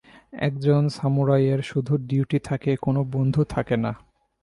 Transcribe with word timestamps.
একজন 0.39 0.81
সামুরাইয়ের 0.89 1.61
শুধু 1.61 1.93
ডিউটি 1.97 2.39
থাকে, 2.39 2.71
কোন 2.75 2.95
বন্ধু 3.11 3.41
থাকে 3.43 3.75
না। 3.77 3.91